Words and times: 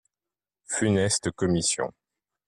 Funeste 0.65 1.29
commission 1.37 1.93